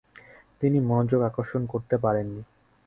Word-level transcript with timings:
তিনি 0.61 0.77
মনোযোগ 0.79 1.21
আকর্ষণ 1.21 1.61
করতে 1.65 1.95
পারেননি। 1.97 2.41